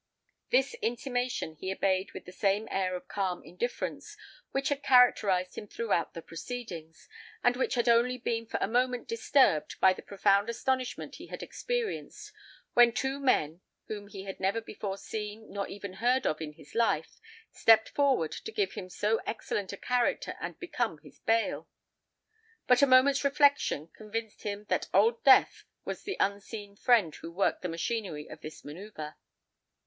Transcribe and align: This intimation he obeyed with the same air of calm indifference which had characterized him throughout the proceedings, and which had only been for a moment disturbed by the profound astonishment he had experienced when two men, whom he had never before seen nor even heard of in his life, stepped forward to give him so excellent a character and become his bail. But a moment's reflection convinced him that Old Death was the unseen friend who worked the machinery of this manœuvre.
This 0.49 0.73
intimation 0.81 1.57
he 1.57 1.71
obeyed 1.71 2.11
with 2.13 2.25
the 2.25 2.31
same 2.31 2.67
air 2.71 2.95
of 2.95 3.07
calm 3.07 3.43
indifference 3.43 4.17
which 4.49 4.69
had 4.69 4.81
characterized 4.81 5.59
him 5.59 5.67
throughout 5.67 6.15
the 6.15 6.23
proceedings, 6.23 7.07
and 7.43 7.55
which 7.55 7.75
had 7.75 7.87
only 7.87 8.17
been 8.17 8.47
for 8.47 8.57
a 8.63 8.67
moment 8.67 9.07
disturbed 9.07 9.79
by 9.79 9.93
the 9.93 10.01
profound 10.01 10.49
astonishment 10.49 11.17
he 11.17 11.27
had 11.27 11.43
experienced 11.43 12.33
when 12.73 12.91
two 12.93 13.19
men, 13.19 13.61
whom 13.89 14.07
he 14.07 14.23
had 14.23 14.39
never 14.39 14.59
before 14.59 14.97
seen 14.97 15.51
nor 15.53 15.67
even 15.67 15.93
heard 15.93 16.25
of 16.25 16.41
in 16.41 16.53
his 16.53 16.73
life, 16.73 17.21
stepped 17.51 17.89
forward 17.89 18.31
to 18.31 18.51
give 18.51 18.71
him 18.73 18.89
so 18.89 19.21
excellent 19.27 19.71
a 19.71 19.77
character 19.77 20.35
and 20.41 20.57
become 20.59 20.97
his 21.03 21.19
bail. 21.19 21.69
But 22.65 22.81
a 22.81 22.87
moment's 22.87 23.23
reflection 23.23 23.89
convinced 23.95 24.41
him 24.41 24.65
that 24.69 24.87
Old 24.95 25.23
Death 25.23 25.63
was 25.85 26.01
the 26.01 26.17
unseen 26.19 26.75
friend 26.75 27.13
who 27.13 27.31
worked 27.31 27.61
the 27.61 27.69
machinery 27.69 28.27
of 28.27 28.41
this 28.41 28.63
manœuvre. 28.63 29.13